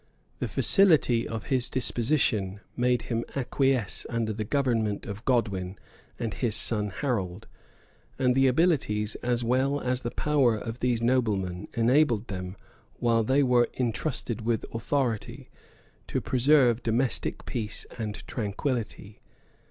The 0.39 0.47
facility 0.47 1.27
of 1.27 1.43
his 1.43 1.69
disposition 1.69 2.59
made 2.75 3.03
him 3.03 3.23
acquiesce 3.35 4.07
under 4.09 4.33
the 4.33 4.43
government 4.43 5.05
of 5.05 5.23
Godwin 5.25 5.77
and 6.17 6.33
his 6.33 6.55
son 6.55 6.89
Harold; 6.89 7.45
and 8.17 8.33
the 8.33 8.47
abilities, 8.47 9.13
as 9.21 9.43
well 9.43 9.79
as 9.79 10.01
the 10.01 10.09
power 10.09 10.55
of 10.57 10.79
these 10.79 11.03
noblemen, 11.03 11.67
enabled 11.75 12.29
them, 12.29 12.55
while 12.95 13.23
they 13.23 13.43
were 13.43 13.69
intrusted 13.73 14.41
with 14.41 14.65
authority, 14.73 15.51
to 16.07 16.19
preserve 16.19 16.81
domestic 16.81 17.45
peace 17.45 17.85
and 17.99 18.25
tranquillity. 18.25 19.21